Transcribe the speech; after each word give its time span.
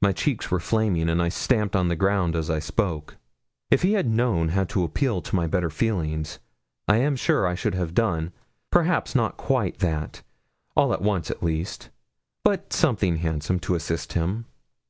My 0.00 0.12
cheeks 0.12 0.50
were 0.50 0.58
flaming, 0.58 1.10
and 1.10 1.20
I 1.20 1.28
stamped 1.28 1.76
on 1.76 1.88
the 1.88 1.94
ground 1.94 2.34
as 2.34 2.48
I 2.48 2.60
spoke. 2.60 3.18
If 3.70 3.82
he 3.82 3.92
had 3.92 4.06
known 4.08 4.48
how 4.48 4.64
to 4.64 4.84
appeal 4.84 5.20
to 5.20 5.36
my 5.36 5.46
better 5.46 5.68
feelings, 5.68 6.38
I 6.88 6.96
am 6.96 7.14
sure 7.14 7.46
I 7.46 7.54
should 7.56 7.74
have 7.74 7.92
done, 7.92 8.32
perhaps 8.72 9.14
not 9.14 9.36
quite 9.36 9.80
that, 9.80 10.22
all 10.74 10.94
at 10.94 11.02
once 11.02 11.30
at 11.30 11.42
least, 11.42 11.90
but 12.42 12.72
something 12.72 13.16
handsome, 13.16 13.58
to 13.60 13.74
assist 13.74 14.14
him. 14.14 14.46